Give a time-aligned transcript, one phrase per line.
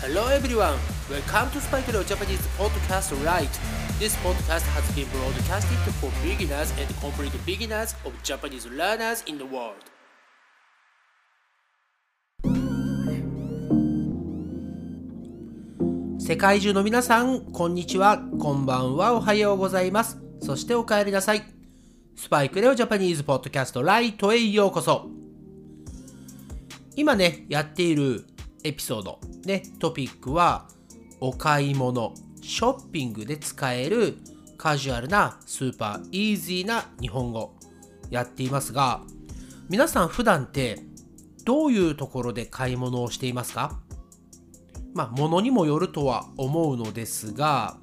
[0.00, 0.78] Hello everyone,
[1.10, 3.50] welcome to Spike Leo Japanese Podcast Right.
[3.98, 9.44] This podcast has been broadcasted for beginners and complete beginners of Japanese learners in the
[9.44, 9.74] world.
[16.20, 20.20] 世界中の皆さん、こんにちは、こんばんは、おはようございます。
[20.40, 21.42] そしてお帰りなさい。
[22.14, 25.10] スパイクレオジャパニーズポッドキャストライトへようこそ。
[26.94, 28.24] 今ね、やっている
[28.62, 29.18] エピソード、
[29.48, 30.68] ね、トピックは、
[31.20, 32.12] お買い物、
[32.42, 34.18] ショッピングで使える
[34.58, 37.54] カジュアルなスーパーイージーな日本語
[38.10, 39.00] やっていますが、
[39.70, 40.80] 皆さん普段って
[41.46, 43.80] どういうところで買い物をしていますか？
[44.92, 47.78] まあ、物にもよるとは思うのですが、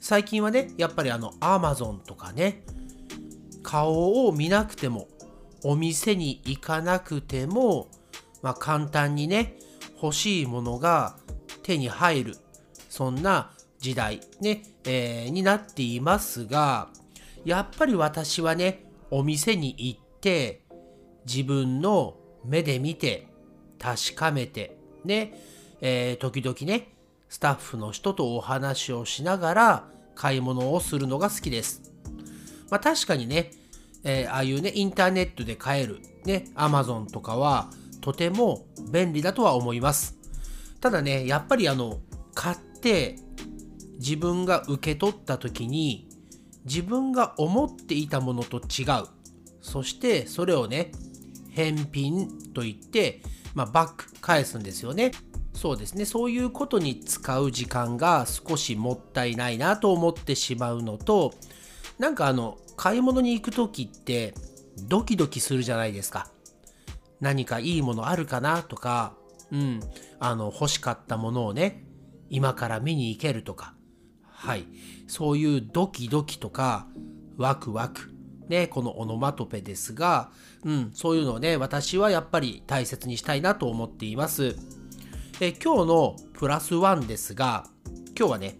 [0.00, 2.62] 最近はね、やっぱりあの、アマゾンとかね、
[3.64, 5.08] 顔を見なくても、
[5.64, 7.88] お店に行かなくても、
[8.40, 9.58] まあ、簡単にね、
[10.00, 11.16] 欲しいものが
[11.62, 12.36] 手に入る、
[12.88, 16.88] そんな時代ね、えー、になっていますが、
[17.44, 20.62] やっぱり私はね、お店に行って、
[21.26, 23.28] 自分の目で見て、
[23.78, 25.32] 確かめて、ね、
[25.80, 26.92] えー、時々ね、
[27.28, 31.92] スタッフの人とお話をしながら買い物をするのが好きです。
[32.70, 33.50] まあ確かにね、
[34.04, 37.70] えー、ああいうね、インターネットで買える、ね、アマゾンとかは、
[38.00, 40.16] とても便利だとは思います。
[40.80, 42.00] ただね、やっぱりあの、
[42.34, 43.16] 買って
[43.98, 46.08] 自分が受け取った時に
[46.64, 49.06] 自分が思っていたものと違う。
[49.60, 50.92] そしてそれをね、
[51.50, 53.22] 返品と言って、
[53.54, 55.12] まあ、バック返すんですよね。
[55.52, 56.04] そうですね。
[56.04, 61.34] そういうことに使う時間が少しもったいないなと思ってしまうのと、
[61.98, 64.32] なんかあの、買い物に行く時って
[64.88, 66.30] ドキドキするじゃないですか。
[67.20, 69.14] 何かいいものあるかなとか、
[69.52, 69.80] うん、
[70.18, 71.84] あの、欲しかったものをね、
[72.28, 73.74] 今から見に行けるとか、
[74.22, 74.64] はい、
[75.06, 76.86] そういうドキドキとか、
[77.36, 78.12] ワクワク、
[78.48, 80.30] ね、このオノマトペですが、
[80.64, 84.56] うん、そういうのをね、私はやっぱり大切にしたいなと思っています。
[85.40, 87.66] え今日のプラスワンですが、
[88.18, 88.58] 今日はね、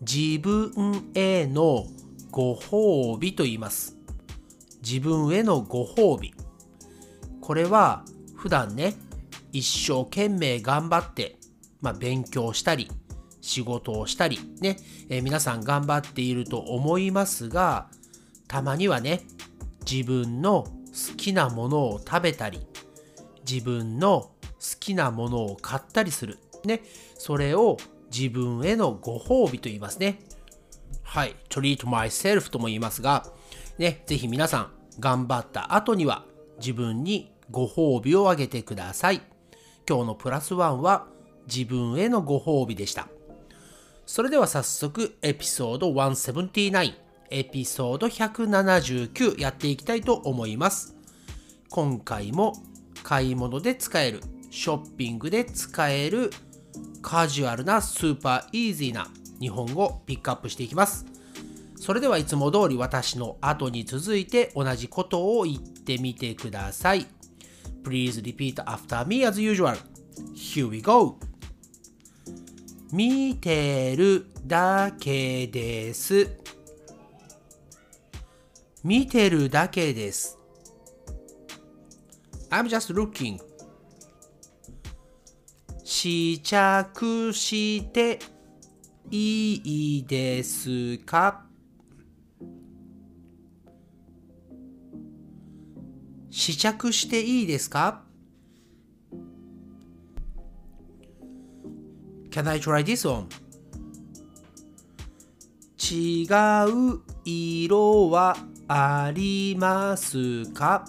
[0.00, 1.86] 自分への
[2.30, 3.96] ご褒美と言います。
[4.82, 6.34] 自分へのご褒美。
[7.46, 8.02] これは
[8.34, 8.94] 普段ね、
[9.52, 11.36] 一生懸命頑張って、
[11.80, 12.90] まあ、勉強したり、
[13.40, 17.86] 仕事をしたり、ね、えー、皆さん頑張っていると思いますが、
[18.48, 19.22] たまにはね、
[19.88, 22.66] 自分の好きなものを食べたり、
[23.48, 24.30] 自分の好
[24.80, 26.40] きなものを買ったりする。
[26.64, 26.82] ね、
[27.16, 27.76] それを
[28.12, 30.18] 自分へのご褒美と言いますね。
[31.04, 33.24] はい、treat myself とも言いますが、
[33.78, 36.24] ね、ぜひ皆さん頑張った後には
[36.58, 39.22] 自分にご褒美をあげてください。
[39.88, 41.06] 今日のプラスワンは
[41.46, 43.08] 自分へのご褒美でした。
[44.04, 46.94] それでは早速エピソード179、
[47.30, 50.96] エピソード179やっていきたいと思います。
[51.70, 52.52] 今回も
[53.02, 54.20] 買い物で使える、
[54.50, 56.30] ショッピングで使える
[57.02, 59.08] カジュアルなスーパーイージーな
[59.40, 61.06] 日本語をピックアップしていきます。
[61.76, 67.06] それではいつも通り私の後に続いて同じことを言ってみてください。
[67.86, 69.76] Please repeat after me as usual.
[70.34, 71.20] Here we go.
[72.92, 76.28] 見てるだけです。
[78.82, 80.36] 見てるだけです。
[82.50, 83.38] I'm just looking.
[85.84, 88.18] 試着して
[89.12, 91.45] いいですか
[96.38, 98.02] 試着していいですか
[102.30, 103.24] Can I try this on?
[105.78, 106.26] 違
[106.94, 108.36] う色は
[108.68, 110.84] ありますか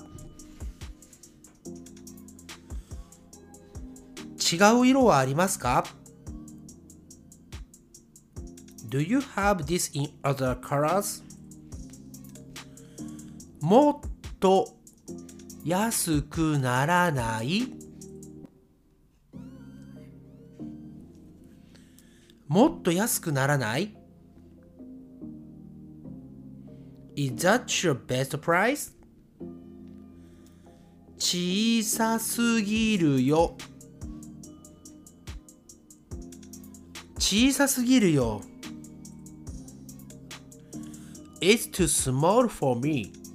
[4.51, 5.85] 違う色はありますか
[8.89, 11.23] Do you have this in other colors?
[13.61, 14.09] もっ
[14.41, 14.76] と
[15.67, 17.67] 安くならない
[22.47, 23.93] もっと安くならない
[27.17, 28.93] ?Is that your best price?
[31.17, 33.57] 小さすぎるよ。
[37.19, 38.41] 小さすぎるよ。
[41.41, 43.26] It's too small for me.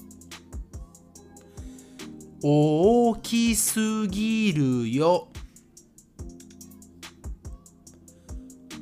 [2.45, 5.29] 大きすぎるよ。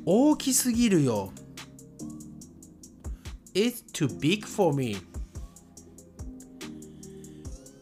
[0.03, 1.31] 大きすぎるよ。
[3.53, 4.97] It's too big for me.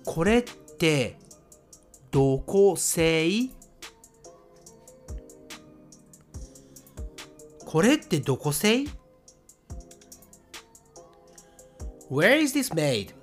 [0.04, 0.44] これっ
[0.78, 1.18] て
[2.12, 3.50] どこ製
[7.66, 8.84] これってどこ製
[12.10, 13.19] ?Where is this made?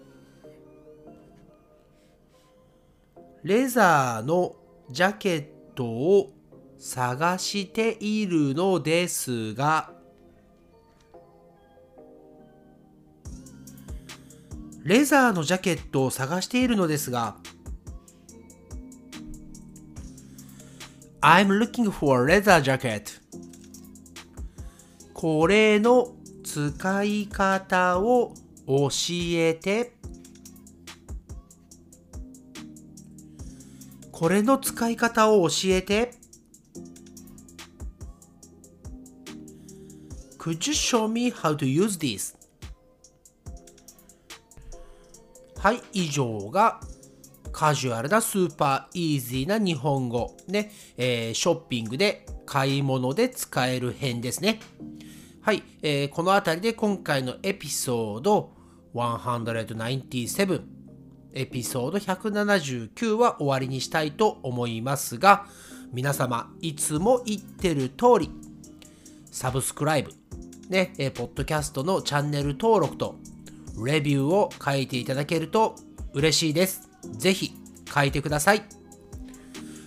[3.46, 4.56] レザーの
[4.90, 5.46] ジャケッ
[5.76, 6.32] トを
[6.78, 9.92] 探しているのですが、
[14.82, 17.36] レザーのジャケットを探しているのですが、
[21.20, 23.20] I'm looking for a leather jacket.
[25.14, 28.34] これの使い方を
[28.66, 28.88] 教
[29.34, 29.95] えて。
[34.18, 36.12] これの使い方を教えて。
[40.38, 42.34] Could you show me how to use this?
[45.58, 46.80] はい、以上が
[47.52, 50.34] カジュアルなスーパーイージーな日本語。
[50.48, 54.60] ね、えー、ショッピングで買い物で使える編ですね。
[55.42, 58.54] はい、えー、この辺りで今回のエピソード
[58.94, 60.75] 197
[61.36, 65.46] エピソード179は終わりにしたいと思いますが
[65.92, 68.30] 皆様いつも言ってる通り
[69.30, 70.12] サブスクライブ
[70.68, 73.16] ね、え、ポッドキャストのチャンネル登録と
[73.84, 75.76] レビューを書いていただけると
[76.12, 76.88] 嬉しいです。
[77.18, 77.52] ぜひ
[77.92, 78.62] 書いてください。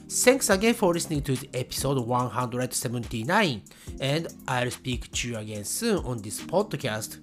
[0.08, 3.62] Thanks again for listening to the episode 179
[4.00, 7.20] and I'll speak to you again soon on this podcast.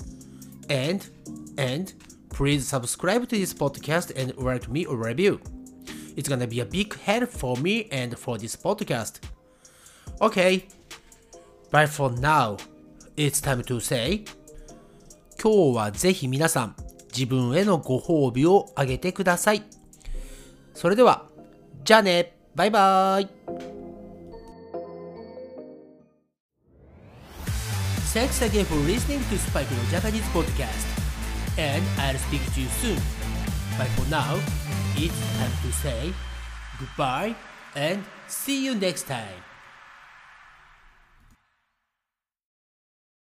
[0.68, 1.04] And
[1.56, 1.94] and
[2.35, 5.39] please subscribe to this podcast and write me a review.
[6.15, 9.19] It's gonna be a big help for me and for this podcast.
[10.19, 10.67] Okay,
[11.71, 12.57] but for now,
[13.15, 14.25] it's time to say
[15.41, 16.75] 今日はぜひ皆さん
[17.11, 19.63] 自分へのご褒美をあげてください。
[20.73, 21.25] それでは、
[21.83, 23.29] じゃあねバイバイ
[28.13, 31.04] Thanks again for listening to Spike no Japanese podcast.
[31.58, 33.00] And I'll speak to you soon.
[33.78, 34.38] But for now,
[34.96, 36.12] it's time to say
[36.78, 37.34] goodbye
[37.74, 39.42] and see you next time.